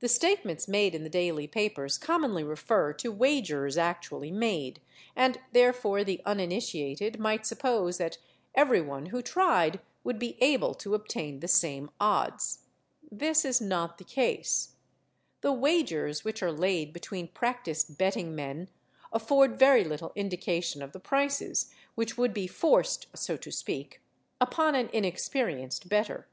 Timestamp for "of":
20.82-20.92